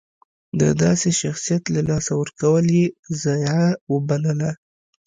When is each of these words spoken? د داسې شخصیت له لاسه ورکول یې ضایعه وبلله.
د 0.59 0.61
داسې 0.83 1.09
شخصیت 1.21 1.63
له 1.75 1.81
لاسه 1.89 2.11
ورکول 2.21 2.65
یې 2.77 2.85
ضایعه 3.23 3.69
وبلله. 3.91 4.51